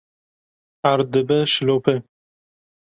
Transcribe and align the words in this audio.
erd 0.91 1.07
dibe 1.13 1.39
şilope 1.53 1.95